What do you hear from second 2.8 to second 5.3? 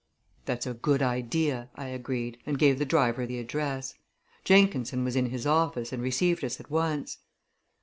driver the address. Jenkinson was in